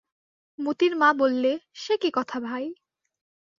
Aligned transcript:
মোতির 0.59 0.93
মা 0.95 1.09
বললে, 1.13 1.51
সে 1.73 1.93
কি 1.97 2.09
কথা 2.13 2.37
ভাই! 2.39 2.65